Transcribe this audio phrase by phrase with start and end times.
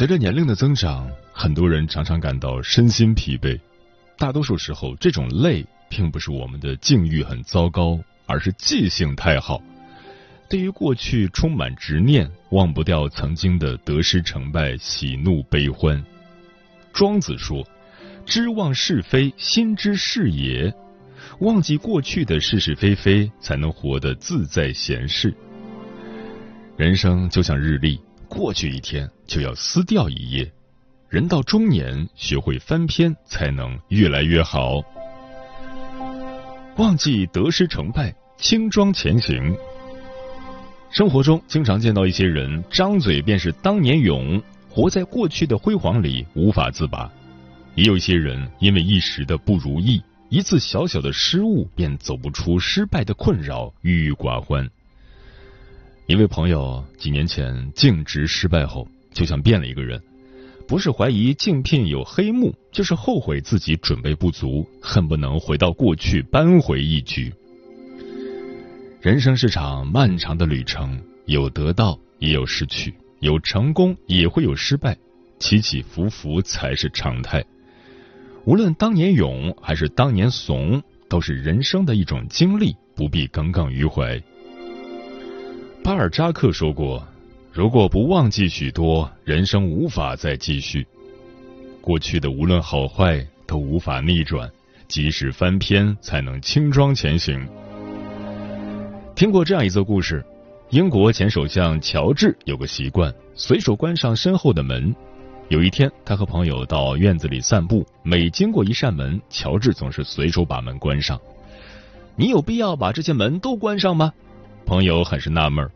[0.00, 3.60] 随着年龄的增长，很多人常常感到身心疲惫。
[4.16, 9.62] 大多数时候，这种累并不是我们的境遇很糟糕，而是记性太好。
[10.48, 16.02] 对于过去充满执念，忘不掉曾经的得失成败、喜怒悲欢。
[16.94, 17.62] 庄子说
[18.24, 20.72] ：“知忘是非，心之是也。”
[21.40, 25.34] 忘记过去的是是非非，才能活得自在闲适。
[26.78, 28.00] 人生就像日历。
[28.30, 30.50] 过去一天就要撕掉一页，
[31.08, 34.80] 人到中年学会翻篇，才能越来越好。
[36.76, 39.54] 忘记得失成败，轻装前行。
[40.90, 47.10] 生活中经常见到一些人，张嘴便是当年勇，活在过去的辉煌里无法自拔；
[47.74, 54.70] 也有一些人因为一时的不如意，一次小小的失误便走不出失败的困扰，郁郁寡欢。
[56.10, 60.02] 一位朋友几年前竞职失败后，就像变了一个人，
[60.66, 67.32] 不是怀疑竞聘有黑幕，就是后悔自己准备不足，恨不能回到过去扳回一局。
[69.00, 74.98] 人生是场漫长的旅程，有得到也有失去，有成功也会有失败，
[75.38, 77.44] 起起伏伏才是常态。
[78.44, 84.20] 无论当年勇还是当年怂，都是人生的一种经历，不必耿耿于怀。
[85.82, 87.02] 巴尔扎克说过
[87.52, 90.86] ：“如果不忘记许多，人生无法再继续。
[91.80, 94.48] 过去的无论好坏都无法逆转，
[94.86, 97.44] 即使翻篇，才能轻装前行。”
[99.16, 100.24] 听过这样一则故事：
[100.68, 104.94] 英国前首相乔治有个习惯，随手关上身后的门。
[105.48, 111.18] 有一天，他和朋友到院子里散步，每经过一扇门，乔治总是随手把门关上。
[112.14, 114.12] 你有必要把这些门都关上吗？
[114.64, 115.68] 朋友很是纳闷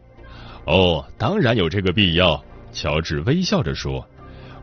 [0.66, 2.42] 哦，当然有这个必要。
[2.72, 4.04] 乔治微笑着说：“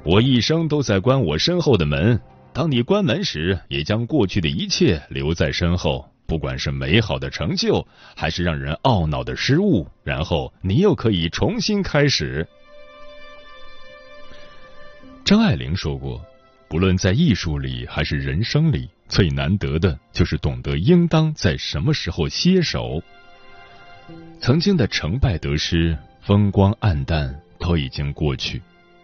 [0.03, 2.19] 我一生都在关我身后的门。
[2.51, 9.87] 当你关门时，也将过去的一切留在身后，不管是美好的成就，还是让人懊恼的失误。
[10.03, 12.45] 然后你又可以重新开始。”
[15.23, 16.21] 张爱玲说过
[16.67, 23.01] ：“不论在艺术里还是人生里，最难得的就是懂得应当在什么时候歇手。”
[24.41, 28.59] 曾经的成败得失、风光暗淡都已经过去，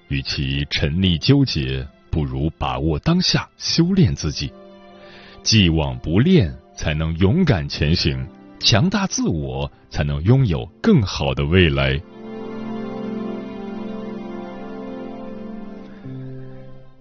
[0.07, 4.51] 与其沉溺纠结，不如把握当下，修炼自己。
[5.43, 8.17] 既往不恋，才能勇敢前行；
[8.59, 12.01] 强大自我，才能拥有更好的未来。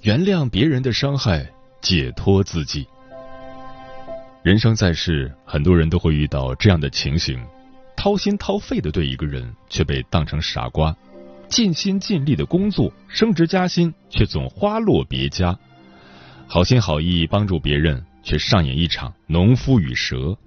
[0.03, 2.87] 原谅别人的伤害，解脱自己。
[4.43, 7.43] 人生在世，很多人都会遇到这样的情形。
[8.06, 10.94] 掏心掏肺的对一个人，却被当成傻瓜；
[11.49, 15.53] 尽心尽力的工作，升职加薪，却总花落别家；
[16.47, 20.39] 好心好意帮助别人，却上演一场农夫与蛇。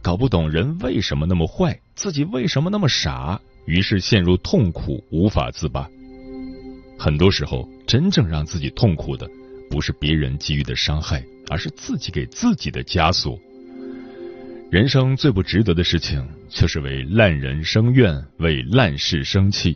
[0.00, 5.86] 搞不懂人为什么那么坏，自己为什么那么傻，于是陷入痛苦，无法自拔。
[6.98, 9.28] 很多时候，真正让自己痛苦的，
[9.68, 13.38] 不是别人给予的伤害，而是自己给自己的枷锁。
[14.70, 19.74] 人生最不值得的事情，就是为烂人生怨，为烂事生气。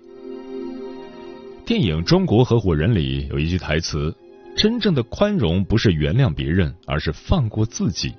[1.64, 4.14] 电影《中国合伙人》里有一句台词
[4.54, 8.12] ：“真正的宽容不是原谅别人，而是放过自己。”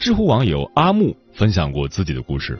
[0.00, 2.58] 知乎网友阿木分享过自己的故事：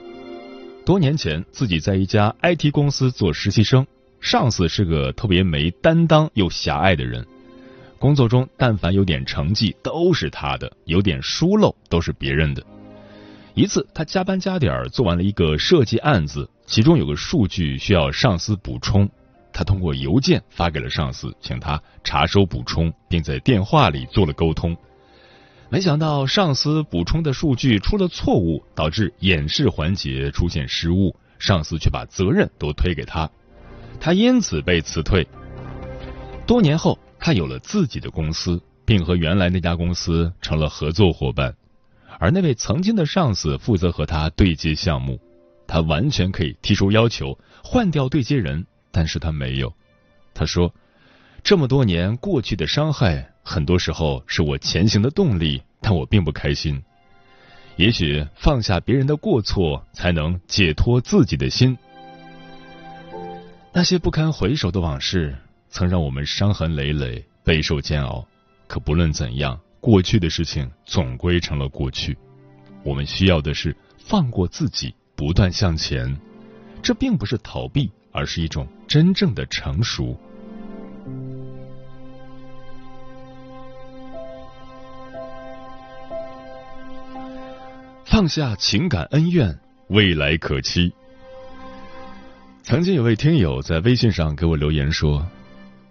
[0.85, 3.87] 多年前，自己在一家 IT 公司做实习生，
[4.21, 7.25] 上司是个特别没担当又狭隘的人。
[8.03, 12.61] 工作中，但凡有点成绩都是他的，有点疏漏都是别人的。
[13.53, 19.09] 一次，他加班加点做完了一个设计案子，其中有个数据需要上司补充，
[19.53, 24.75] 他通过邮件发给了上司，请他查收补充，并在电话里做了沟通。
[25.69, 33.31] 没想到上司补充的数据出了错误，导致演示环节出现失误，上司却把责任都推给他，
[33.97, 35.25] 他因此被辞退。
[36.45, 41.55] 多年后，他有了自己的公司，并和原来那家公司成了合作伙伴。
[42.19, 45.17] 而那位曾经的上司负责和他对接项目，
[45.65, 49.73] 他完全可以提出要求换掉对接人，但是他没有。
[50.33, 50.73] 他说
[51.41, 56.83] ：“这么多年过去的伤害，很多时候是我前行的动力，但我并不开心。
[57.77, 61.77] 也许放下别人的过错，才能解脱自己的心。
[63.71, 65.37] 那些不堪回首的往事，
[65.73, 68.23] 曾让我们伤痕累累，备受煎熬。
[68.67, 72.17] 可不论怎样。”过去的事情总归成了过去，
[72.85, 76.17] 我们需要的是放过自己，不断向前。
[76.81, 80.17] 这并不是逃避，而是一种真正的成熟。
[88.05, 90.93] 放下情感恩怨，未来可期。
[92.61, 95.27] 曾经有位听友在微信上给我留言说：“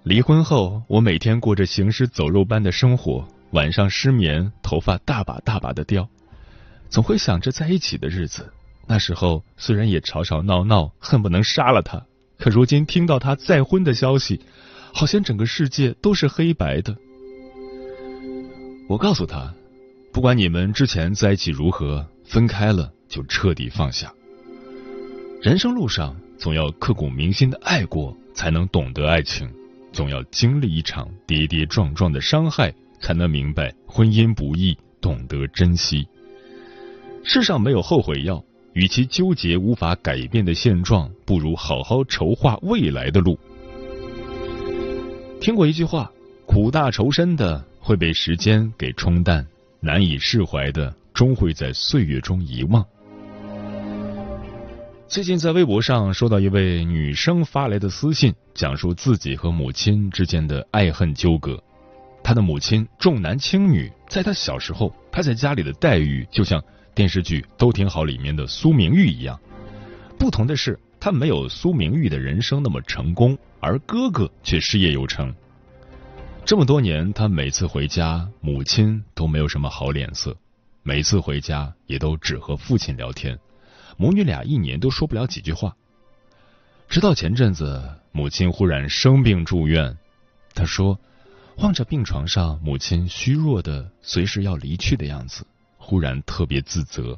[0.05, 6.09] 离婚后，我每天过着行尸走肉般的生活。”晚上失眠，头发大把大把的掉，
[6.89, 8.51] 总会想着在一起的日子。
[8.87, 12.03] 那时候虽然也吵吵闹闹，恨不能杀了他，
[12.39, 14.41] 可如今听到他再婚的消息，
[14.95, 16.97] 好像整个世界都是黑白的。
[18.89, 19.53] 我告诉他，
[20.15, 24.11] 不管你们之前在一起如何，分开了就彻底放下。
[25.43, 29.47] 人生路上总要刻骨铭心的爱过，才能懂得爱情；
[29.93, 32.73] 总要经历一场跌跌撞撞的伤害。
[33.03, 36.07] 才能明白婚姻不易，懂得珍惜。
[37.25, 38.41] 世上没有后悔药，
[38.75, 43.37] 与其纠结无法改变的现状，不如好好筹划未来的路。
[45.41, 46.09] 听过一句话：
[46.47, 49.45] 苦大仇深的会被时间给冲淡，
[49.81, 52.87] 难以释怀的终会在岁月中遗忘。
[55.13, 61.63] 最近在微博上收到一位女生发来的私信，讲述自己和母亲之间的爱恨纠葛。
[62.25, 66.65] 她的母亲重男轻女，在她小时候，她在家里的待遇就像
[66.95, 69.39] 电视剧《都挺好》里面的苏明玉一样。
[70.19, 75.31] 不同的是，他没有苏明玉的人生那么成功，而哥哥却事业有成。
[76.47, 80.35] 这么多年，他每次回家，母亲都没有什么好脸色，
[80.83, 83.39] 每次回家也都只和父亲聊天，
[83.97, 85.77] 母女俩一年都说不了几句话。
[86.89, 89.97] 直到前阵子，母亲忽然生病住院，
[90.55, 90.99] 他说。
[91.59, 95.47] 望着病床上母亲虚弱的、随时要离去的样子，
[95.77, 97.17] 忽然特别自责。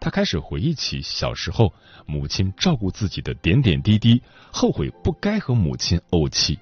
[0.00, 1.70] 他开始回忆起小时候
[2.06, 6.58] 母亲照顾自己的点点滴滴，后悔不该和母亲怄气。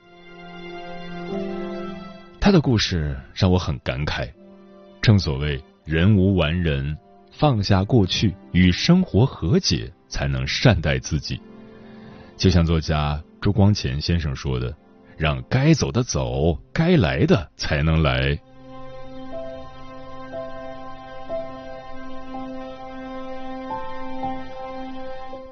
[2.41, 4.29] 他的故事让我很感慨。
[5.01, 6.99] 正所谓人无完人，
[7.39, 11.41] 放下过去，与生活和解，才能善待自己。
[12.37, 14.75] 就像作家朱光潜先生说的。
[15.19, 18.39] 让该走的走，该来的才能来。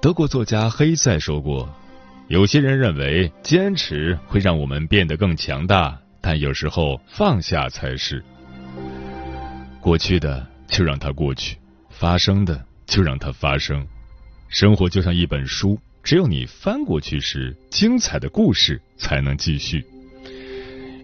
[0.03, 1.67] 德国作家黑塞说过
[2.29, 8.23] ：“有些人认为坚持会让我们变得更强大，但有时候放下才是。
[9.81, 11.57] 过去的就让它过去，
[11.99, 13.87] 发生的就让它发生。
[14.49, 19.83] 生活就像一本书。”只有你翻过去时，精彩的故事才能继续。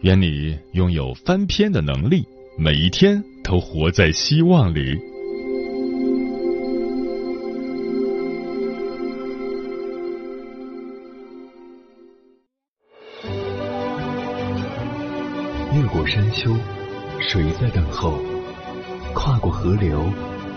[0.02, 2.23] 愿你拥有翻篇的能力，
[2.59, 4.99] 每一天都活在希望里。
[15.75, 16.54] 越过山丘，
[17.20, 18.20] 谁在等候？
[19.14, 20.12] 跨过河流，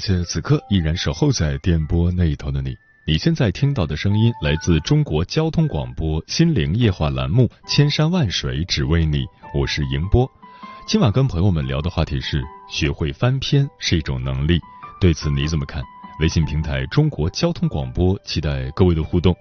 [0.00, 2.74] 谢此刻依然守候在电波那一头的你。
[3.06, 9.18] 你现在听到的声音来自中国交通广播心灵夜话栏目《千山万水只为你》，
[9.54, 10.30] 我是迎波。
[10.86, 14.58] 今晚跟朋友们聊的话题是：学会翻篇是一种能力，
[15.00, 15.82] 对此你怎么看？
[16.20, 19.36] 微信平台中国交通广播，期待各位的互动。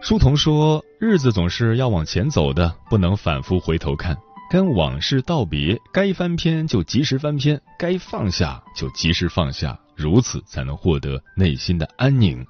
[0.00, 4.16] 书童说：“日子总是要往前走的，不能反复回头看，
[4.54, 12.46] 跟往事道别，该翻篇就及时翻篇，该放下就及时放下，如此才能获得内心的安宁。”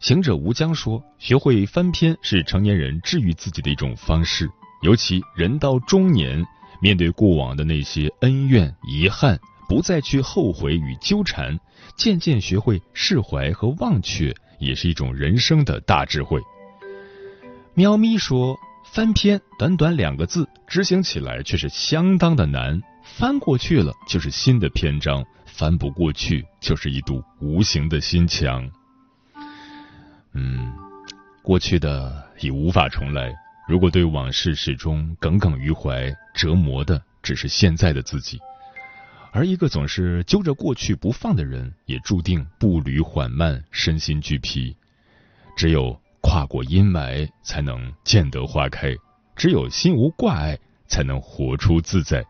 [0.00, 4.50] 行者无疆说：“学会翻篇是成年人治愈自己的一种方式，
[4.82, 6.44] 尤其人到中年，
[6.82, 9.38] 面对过往的那些恩怨遗憾。”
[9.70, 11.56] 不再去后悔与纠缠，
[11.94, 16.40] 渐渐学会释怀和忘却，也是一种人生的大智慧。
[17.74, 18.58] 喵咪说
[18.92, 22.82] ：“翻篇，短短两个字，执行起来却是相当的难。
[23.04, 28.68] 翻过去了就是新的篇章，翻不过去就是一堵无形的心墙。”
[30.34, 30.72] 嗯，
[31.40, 33.32] 过去的已无法重来。
[33.68, 38.40] 如果对往事始终耿耿于怀，折磨的只是现在的自己。
[39.30, 44.76] 而一个总是揪着过去不放的人，也注定步履缓慢，身心俱疲。
[45.56, 48.94] 只有跨过阴霾，才能见得花开；
[49.36, 52.24] 只有心无挂碍，才能活出自在。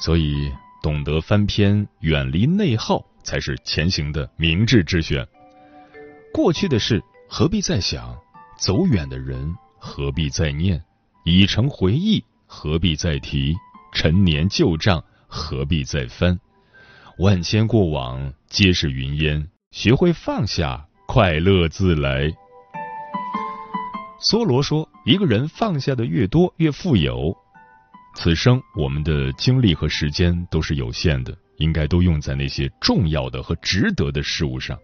[0.00, 5.26] 所以，懂得翻篇，远离内耗，才是前行的明智之选。
[6.32, 8.16] 过去的事何必再想？
[8.58, 10.82] 走远的人何必再念？
[11.24, 13.54] 已成回忆，何必再提？
[13.92, 15.04] 陈年旧账。
[15.32, 16.40] 何必再翻？
[17.18, 22.32] 万千过往皆是云烟，学会放下，快乐自来。
[24.20, 27.34] 梭罗说：“一个人放下的越多，越富有。
[28.14, 34.78] 此生我们的精力和时间都是有限的，应该都用在那些重要的和值得的事物上。”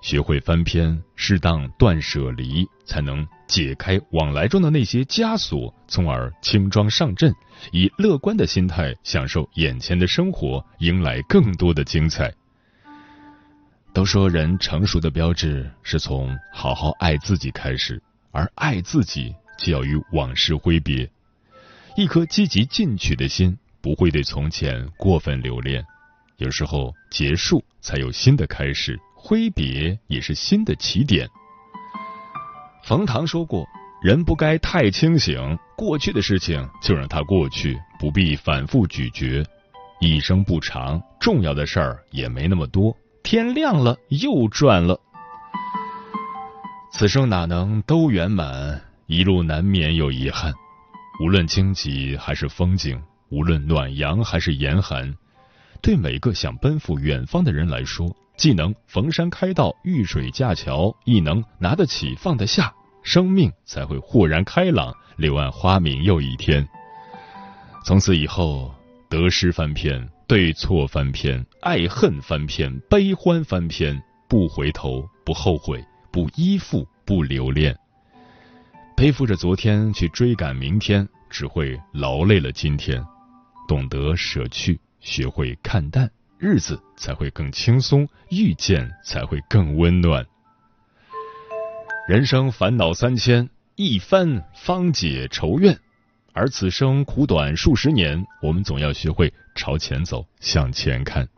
[0.00, 7.34] 学会翻篇，适当断舍离，才能解开往来中的那些枷锁，从而轻装上阵，
[7.72, 12.32] 以乐观的心态享受眼前的生活，迎来更多的精彩。
[13.92, 21.08] 都说人成熟的标志是从好好爱自己开始，而爱自己就要与往事挥别。
[21.96, 25.84] 一颗积极进取的心，不会对从前过分留恋。
[26.36, 28.98] 有时候结束，才有新的开始。
[29.20, 31.28] 挥别也是新的起点。
[32.84, 33.66] 冯唐说过
[34.00, 39.44] ：“人不该太清醒，过去的事情就让它过去，不必反复咀嚼。
[40.00, 42.96] 一生不长，重要的事儿也没那么多。
[43.24, 44.98] 天亮了又转了，
[46.90, 48.80] 此生哪能都圆满？
[49.06, 50.52] 一路难免有遗憾。
[51.20, 55.14] 无论荆棘还是风景，无论暖阳还是严寒，
[55.82, 66.64] 对每个想奔赴远方的人来说。”既能逢山开道、遇水架桥，亦能拿得起放得下，生命才会豁然开朗，柳暗花明又一天。
[67.84, 68.72] 从此以后，
[69.10, 75.84] 得失翻篇，对错翻篇，爱恨翻篇，悲欢翻篇，不回头，不后悔，
[76.18, 77.78] 不依附，不留恋。
[78.96, 83.00] 背负着昨天去追赶明天，只会劳累了今天。
[83.68, 86.10] 懂得舍去，学会看淡。
[86.36, 90.26] 日子才会更轻松，遇见才会更温暖。
[92.08, 95.78] 人生烦恼三千，一番方解愁怨。
[96.32, 101.28] 而此生苦短数十年，我们总要学会朝前走，向前看。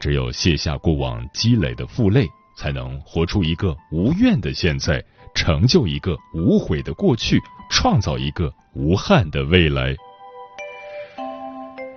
[0.00, 2.26] 只有卸下过往积累的负累，
[2.60, 5.02] 才能活出一个无怨的现在，
[5.34, 7.40] 成就一个无悔的过去，
[7.70, 9.96] 创造一个无憾的未来。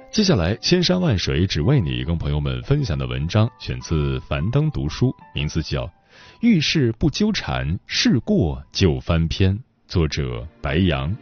[0.10, 5.86] 接下来，千山万水只为你，跟朋友们分享的文章选自樊登读书，名字叫
[6.40, 9.54] 《遇事不纠缠，事过就翻篇》，
[9.86, 11.14] 作者白杨。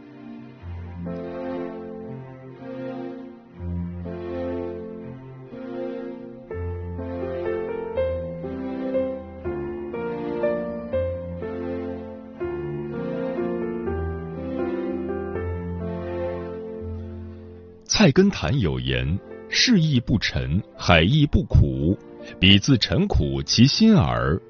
[18.02, 19.16] 菜根谭有言
[19.48, 21.96] ：“事意不沉，海亦不苦，
[22.40, 24.42] 彼自沉苦其心耳。”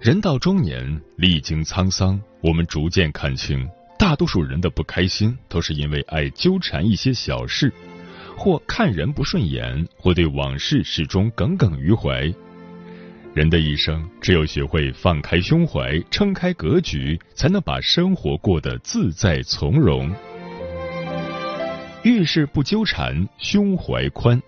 [0.00, 3.68] 人到中年，历经沧桑，我们逐渐看清，
[3.98, 7.72] 大多数人的不开心都是因为爱纠缠一些小事，
[8.36, 12.32] 或看人不顺眼，或对往事始终耿耿于怀。
[13.34, 20.08] 人的一生，只有学会放开胸怀，撑开格局，才能把生活过得自在从容。
[22.02, 24.40] 遇事不纠缠，胸怀宽。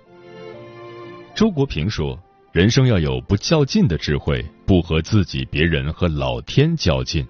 [1.35, 2.19] 周国平说
[2.51, 7.27] ：“人生要有不较劲的智慧，不和自己、别人和老天较劲。”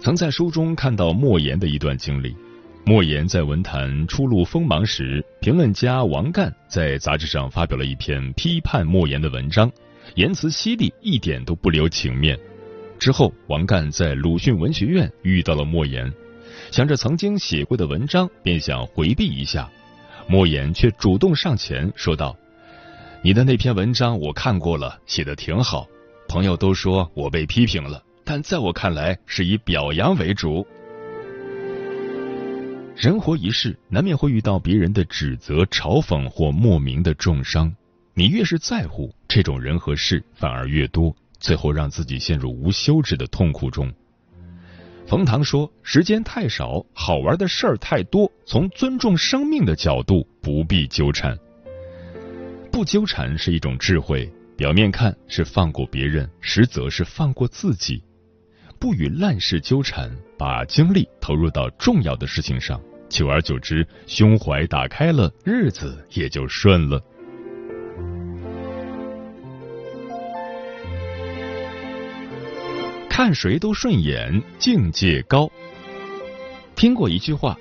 [0.00, 2.36] 曾在书中看到莫言的一段经历：
[2.84, 9.68] 莫言在文坛初露锋芒时，评论家王干在杂志上发表了一篇批判莫言的文章，
[10.14, 12.38] 言辞犀利，一点都不留情面。
[12.96, 16.12] 之后，王干在鲁迅文学院遇到了莫言，
[16.70, 19.70] 想着曾经写过的文章，便想回避一下，
[20.28, 22.36] 莫言却主动上前说道
[23.22, 25.86] ：“你的那篇文章我看过了，写的挺好，
[26.28, 30.66] 朋友都说我被批评了，但在我看来是以表扬为主。”
[32.94, 37.72] 人活一世，难免会遇到别人的指责、嘲讽或莫名的重伤。
[38.12, 43.92] 你越是在乎这种人和事，反而越多，最后让自己陷入无休止的痛苦中。
[45.08, 51.34] 冯唐说：“时间太少，好玩的事儿太多，从尊重生命的角度，不必纠缠。
[52.70, 58.04] 不纠缠是一种智慧，表面看是放过别人，实则是放过自己。
[58.78, 67.02] 不与烂事纠缠，把精力投入到重要的事情上。”久而久之，胸怀打开了，日子也就顺了。
[73.18, 75.50] 看谁都顺眼，境界高。
[76.76, 77.58] 听过一句话：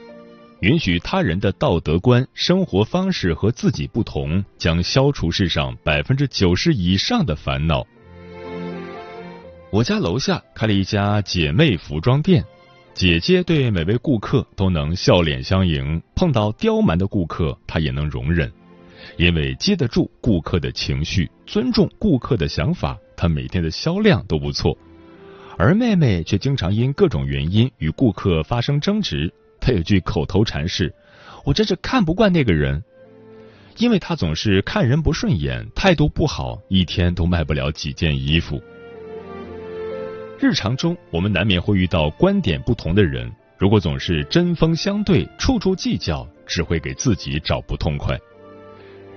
[0.60, 7.84] 允许他人的道德观、生活方式和自己不同，将消除世上百分之九十以上的烦恼。
[9.72, 12.46] 我家楼下开了一家姐妹服装店。
[12.94, 18.54] 姐姐对每位顾客都能笑脸相迎，碰到刁蛮的顾客，她也能容忍，
[19.18, 24.78] 因为接得住顾客的情绪，尊重顾客的想法，她每天的销量都不错。
[25.58, 30.94] 而妹妹却经常因各种原因与顾客发生争执，她有句口头禅是
[31.44, 32.84] ：“我真是看不惯那个人，
[33.78, 38.62] 因为他总是看人不顺眼，态度不好，一天都卖不了几件衣服。”
[40.40, 43.32] 日常中，我们难免会遇到观点不同的人。
[43.58, 48.16] 如果总是针锋相对、处处计较，只会给自己找不痛快。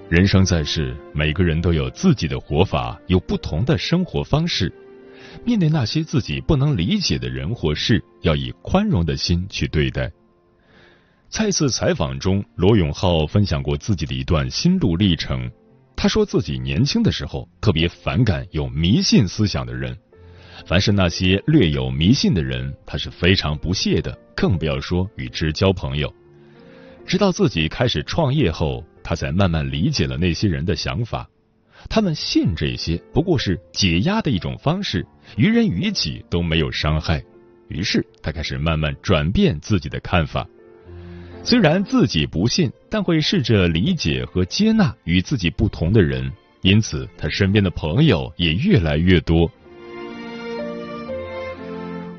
[0.09, 4.73] 人生在世，每个人都有自己的活法，有不同的生活方式。
[5.45, 10.11] 面对那些自己不能理解的人或事，要以宽容的心去对待。
[11.29, 15.51] 在一次采访中，罗永浩分享过自己的一段心路历程。
[15.97, 19.97] 他说自己年轻的时候特别反感有迷信思想的人。
[20.67, 26.13] 凡是那些略有迷信的人，他是非常不屑的，更不要说与之交朋友。
[27.07, 31.29] 直到自己开始创业后，他才慢慢理解了那些人的想法。
[31.89, 37.23] 他们信这些不过是解压的一种方式，于人于己都没有伤害。
[37.69, 40.47] 于是他开始慢慢转变自己的看法。
[41.43, 46.31] 虽然自己不信，但会试着理解和接纳与自己不同的人，
[46.63, 49.51] 因此他身边的朋友也越来越多。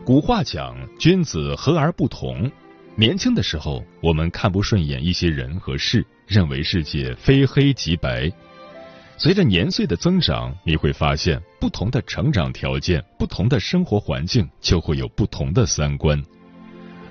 [0.04, 2.50] 古话讲：“君子和而不同。”
[2.96, 8.32] 年轻的时候，我们看不顺眼一些人和事，认为世界非黑即白。
[9.24, 16.20] 随着年岁的增长，你会发现，不同的成长条件、不同的生活环境，就会有不同的三观。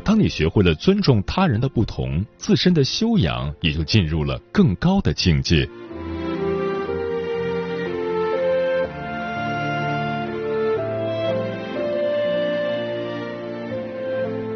[0.03, 5.65] 当你学会了尊重他人的不同，自身的修养也就进入了更高的境界。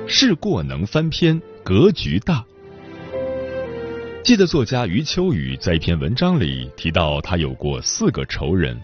[0.09, 2.45] 事过能翻篇，格局大。
[4.25, 8.75] 记得作家余秋雨在一篇文章里提到，他有过四个仇人，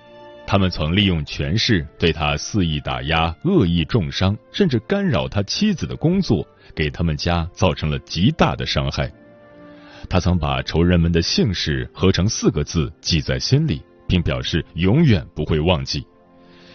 [0.46, 9.11] 他们曾利用权势对他肆意打压、恶意重伤，甚至干扰他妻子的工作，给他们家造成了极大的伤害。
[10.11, 16.07] 他曾把仇人们的姓氏合成四个字记在心里，并表示永远不会忘记。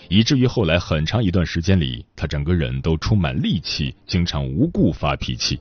[0.10, 5.60] 以至于后来很长一段时间里，他整个人都充满戾气，经常无故发脾气。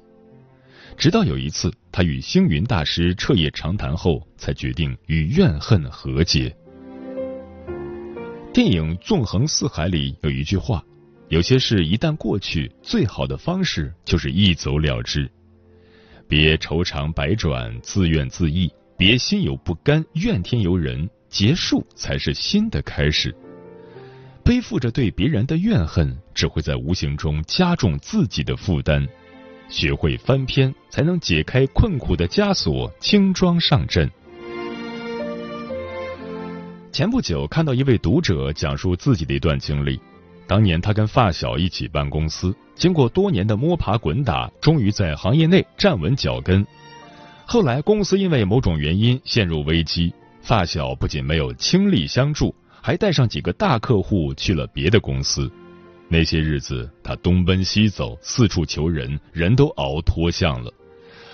[0.97, 6.53] 直到有一次，他与星云大师彻夜长谈后，才决定与怨恨和解。
[8.53, 10.83] 电影《纵横四海》里有一句话
[11.31, 15.31] ：“有些事一旦过去，最好的方式就是一走了之。
[16.27, 23.33] 别愁肠百转、自怨自艾，别心有不甘、怨天尤人，结束才是新的开始。”
[24.45, 29.07] 背负着对别人的怨恨，只会在无形中加重自己的负担。
[29.69, 34.11] 学会翻篇，才能解开困苦的枷锁，轻装上阵。
[36.93, 40.01] 前不久看到一位读者讲述自己的一段经历：
[40.47, 46.65] 当年他跟发小一起办公司，经过多年的摸爬滚打，终于在行业内站稳脚跟。
[47.45, 52.55] 后来公司因为某种原因陷入危机，发小不仅没有倾力相助。
[52.87, 55.51] 还带上几个大客户去了别的公司，
[56.09, 60.73] 那些日子他东奔西走，四处求人，人都熬脱相了，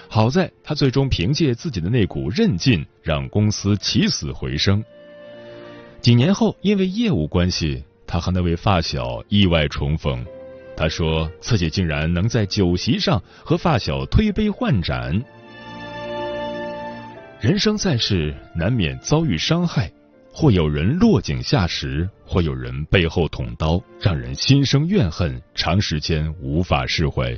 [0.09, 4.83] 好在他最终凭借自己的那股韧劲，让公司起死回生。
[6.01, 10.25] 几年后，因为业务关系，他和那位发小意外重逢。
[10.77, 15.23] 他说自己竟然能在酒席上和发小推杯换盏。
[17.39, 19.93] 人生在世，难免遭遇伤害，
[20.33, 27.37] 或有人落井下石，或有人背后捅刀，让人心生怨恨，长时间无法释怀。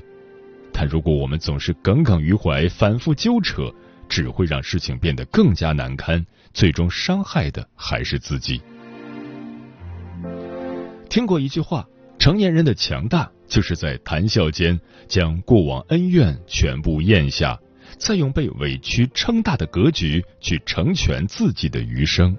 [0.73, 3.73] 但如果我们总是耿耿于怀，反复纠扯，
[4.09, 8.61] 只会让事情变得更加难堪，最终伤害的还是自己。
[11.09, 11.87] 听过一句话：
[12.19, 14.79] 成年人的强大，就是在谈笑间
[15.09, 17.59] 将过往恩怨全部咽下。
[17.99, 22.37] 再用被委屈撑大的格局去成全自己的余生。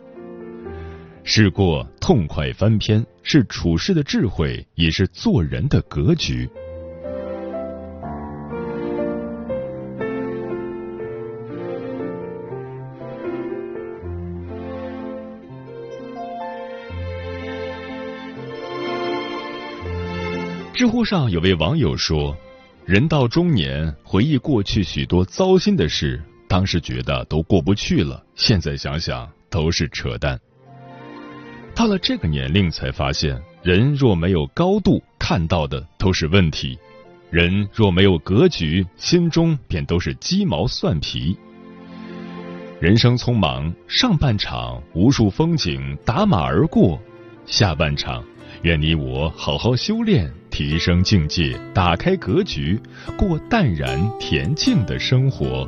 [1.25, 6.49] 事过痛快翻篇，是处事的智慧，也是做人的格局。
[20.73, 22.35] 知乎上有位网友说。
[22.85, 30.37] 人到中年，回忆过去许多糟心的事，当时觉得都过不去了，现在想想都是扯淡。
[31.75, 36.77] 到了这个年龄，才发现人若没有高度，看到的都是问题；
[37.31, 41.35] 人若没有格局，心中便都是鸡毛蒜皮。
[42.79, 46.99] 人生匆忙，上半场无数风景打马而过，
[47.45, 48.23] 下半场。
[48.61, 52.79] 愿你我好好修炼，提升境界，打开格局，
[53.17, 55.67] 过淡然恬静的生活。